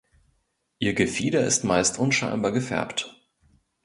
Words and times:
Ihr 0.79 0.95
Gefieder 0.95 1.45
ist 1.45 1.63
meist 1.63 1.99
unscheinbar 1.99 2.51
gefärbt. 2.51 3.23